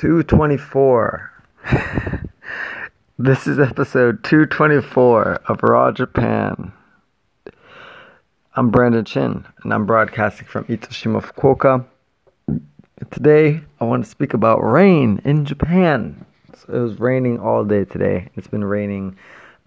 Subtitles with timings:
[0.00, 1.30] 224.
[3.18, 6.72] this is episode 224 of Raw Japan.
[8.56, 11.84] I'm Brandon Chin, and I'm broadcasting from Itoshima, Fukuoka.
[13.10, 16.24] Today, I want to speak about rain in Japan.
[16.56, 18.30] So it was raining all day today.
[18.36, 19.18] It's been raining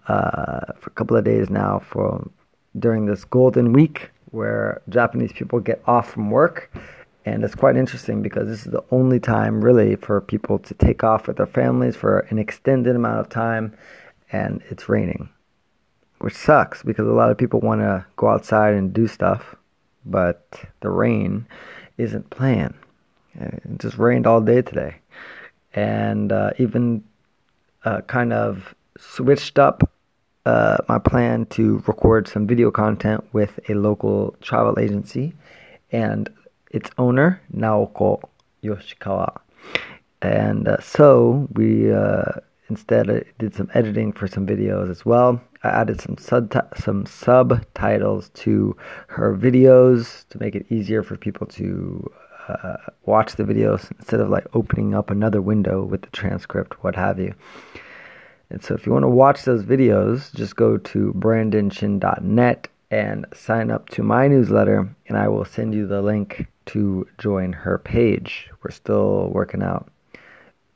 [0.08, 2.28] uh, for a couple of days now for
[2.80, 6.72] during this golden week where Japanese people get off from work
[7.24, 11.02] and it's quite interesting because this is the only time, really, for people to take
[11.02, 13.74] off with their families for an extended amount of time,
[14.30, 15.28] and it's raining,
[16.18, 19.54] which sucks because a lot of people want to go outside and do stuff,
[20.04, 21.46] but the rain
[21.96, 22.74] isn't playing.
[23.34, 24.96] It just rained all day today,
[25.72, 27.02] and uh, even
[27.84, 29.90] uh, kind of switched up
[30.44, 35.32] uh, my plan to record some video content with a local travel agency
[35.90, 36.28] and
[36.74, 38.20] its owner, Naoko
[38.62, 39.40] Yoshikawa.
[40.20, 42.24] And uh, so we uh,
[42.68, 45.40] instead uh, did some editing for some videos as well.
[45.62, 48.76] I added some sub some subtitles to
[49.08, 52.12] her videos to make it easier for people to
[52.48, 56.96] uh, watch the videos instead of like opening up another window with the transcript, what
[56.96, 57.34] have you.
[58.50, 63.72] And so if you want to watch those videos, just go to brandonchin.net and sign
[63.72, 68.48] up to my newsletter, and I will send you the link to join her page.
[68.62, 69.90] We're still working out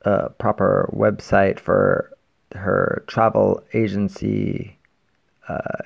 [0.01, 2.11] a proper website for
[2.53, 4.77] her travel agency
[5.47, 5.83] uh,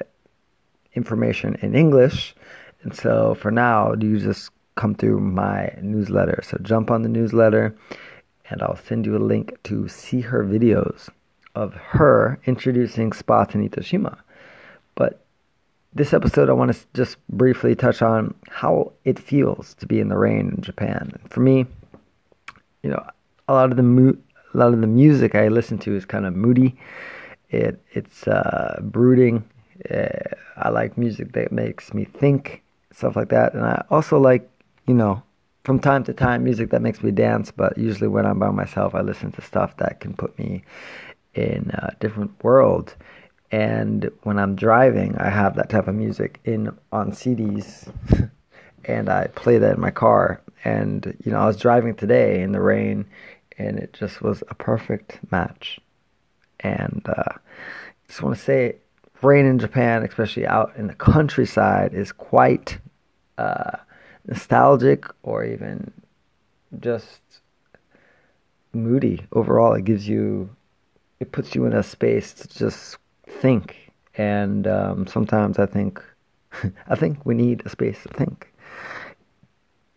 [0.96, 2.36] information in English.
[2.82, 6.42] And so for now, you just come through my newsletter.
[6.44, 7.76] So jump on the newsletter,
[8.50, 11.10] and I'll send you a link to see her videos
[11.54, 14.18] of her introducing spots in Itoshima.
[14.96, 15.23] But
[15.96, 20.10] this episode, I want to just briefly touch on how it feels to be in
[20.10, 21.12] the rain in Japan.
[21.30, 21.66] For me,
[22.82, 23.06] you know,
[23.48, 24.18] a lot of the mo-
[24.54, 26.76] a lot of the music I listen to is kind of moody.
[27.50, 29.44] It it's uh, brooding.
[29.90, 30.08] Uh,
[30.58, 34.50] I like music that makes me think, stuff like that, and I also like,
[34.88, 35.22] you know,
[35.64, 37.52] from time to time music that makes me dance.
[37.52, 40.64] But usually when I'm by myself, I listen to stuff that can put me
[41.36, 42.96] in a different world
[43.54, 47.88] and when I'm driving, I have that type of music in on CDs,
[48.86, 50.42] and I play that in my car.
[50.64, 53.06] And you know, I was driving today in the rain,
[53.60, 55.80] and it just was a perfect match.
[56.62, 57.38] And uh,
[58.08, 58.78] just want to say,
[59.22, 62.80] rain in Japan, especially out in the countryside, is quite
[63.38, 63.78] uh,
[64.26, 65.94] nostalgic, or even
[66.80, 67.22] just
[68.74, 69.24] moody.
[69.32, 70.50] Overall, it gives you,
[71.20, 72.98] it puts you in a space to just
[73.28, 76.02] think, and um, sometimes I think
[76.88, 78.54] I think we need a space to think.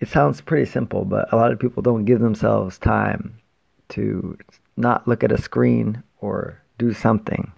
[0.00, 3.40] It sounds pretty simple, but a lot of people don't give themselves time
[3.90, 4.36] to
[4.76, 7.50] not look at a screen or do something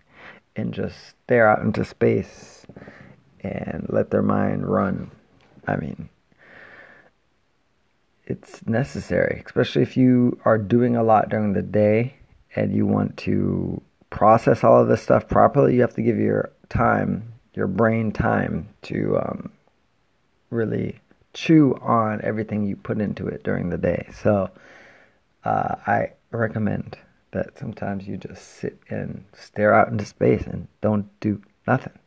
[0.55, 2.67] and just stare out into space
[3.41, 5.11] and let their mind run.
[5.67, 6.09] I mean,
[8.27, 12.15] it's necessary, especially if you are doing a lot during the day
[12.55, 13.81] and you want to
[14.11, 18.69] process all of this stuff properly, you have to give your time, your brain time
[18.83, 19.53] to um,
[20.51, 21.01] really
[21.35, 24.09] chew on everything you put into it during the day.
[24.23, 24.51] So
[25.45, 26.97] uh, I recommend
[27.33, 31.99] that sometimes you just sit and stare out into space and don't do nothing.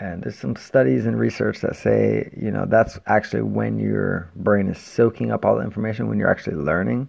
[0.00, 4.68] And there's some studies and research that say, you know, that's actually when your brain
[4.68, 7.08] is soaking up all the information, when you're actually learning.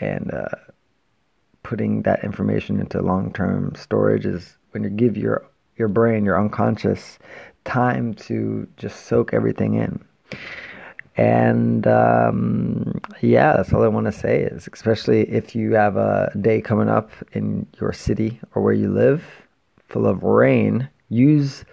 [0.00, 0.48] And uh,
[1.62, 5.44] putting that information into long-term storage is when you give your
[5.76, 7.18] your brain, your unconscious,
[7.64, 10.04] time to just soak everything in.
[11.16, 16.30] And um, yeah, that's all I want to say is, especially if you have a
[16.40, 19.24] day coming up in your city or where you live,
[19.88, 21.64] full of rain, use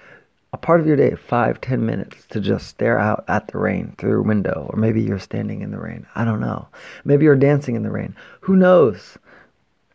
[0.52, 3.94] a part of your day, five, ten minutes, to just stare out at the rain
[3.98, 6.06] through a window, or maybe you're standing in the rain.
[6.16, 6.68] I don't know.
[7.06, 8.16] Maybe you're dancing in the rain.
[8.42, 9.18] Who knows?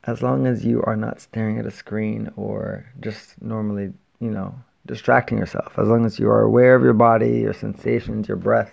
[0.07, 4.55] As long as you are not staring at a screen or just normally, you know,
[4.87, 8.73] distracting yourself, as long as you are aware of your body, your sensations, your breath,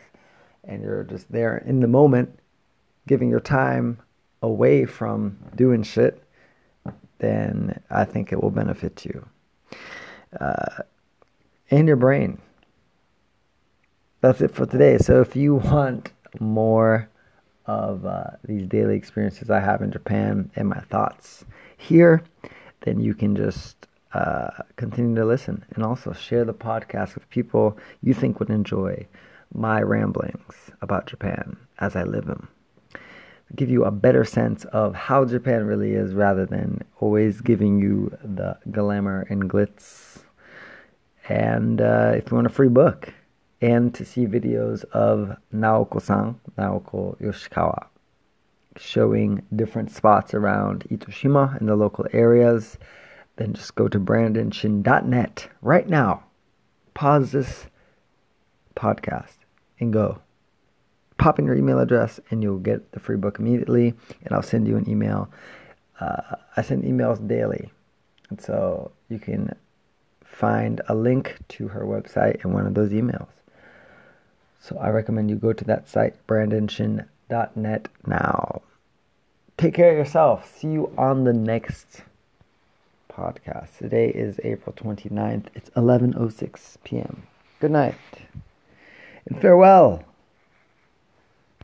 [0.65, 2.37] and you're just there in the moment,
[3.07, 3.97] giving your time
[4.41, 6.21] away from doing shit,
[7.19, 9.25] then I think it will benefit you.
[10.39, 10.83] Uh,
[11.69, 12.41] and your brain.
[14.19, 14.97] That's it for today.
[14.97, 17.09] So if you want more
[17.65, 21.45] of uh, these daily experiences I have in Japan and my thoughts
[21.77, 22.23] here,
[22.81, 27.77] then you can just uh, continue to listen and also share the podcast with people
[28.01, 29.05] you think would enjoy
[29.53, 32.47] my ramblings about Japan as I live them.
[33.55, 38.15] give you a better sense of how Japan really is rather than always giving you
[38.23, 40.19] the glamour and glitz.
[41.27, 43.13] And uh, if you want a free book
[43.61, 47.85] and to see videos of Naoko-san, Naoko Yoshikawa,
[48.77, 52.77] showing different spots around Itoshima and the local areas,
[53.35, 56.23] then just go to brandonchin.net right now.
[56.93, 57.65] Pause this
[58.75, 59.35] podcast
[59.79, 60.19] and go
[61.17, 63.93] pop in your email address and you'll get the free book immediately
[64.23, 65.29] and I'll send you an email.
[65.99, 67.69] Uh, I send emails daily.
[68.29, 69.53] And so you can
[70.23, 73.27] find a link to her website in one of those emails.
[74.61, 78.61] So I recommend you go to that site, brandonchin.net now.
[79.57, 80.55] Take care of yourself.
[80.55, 82.01] See you on the next
[83.11, 83.79] podcast.
[83.79, 85.47] Today is April 29th.
[85.55, 87.23] It's 11:06 p.m.
[87.59, 87.95] Good night.
[89.25, 90.03] And farewell.